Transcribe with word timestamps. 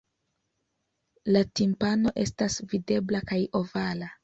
La 1.35 1.43
timpano 1.61 2.15
estas 2.23 2.59
videbla 2.73 3.25
kaj 3.31 3.41
ovala. 3.63 4.13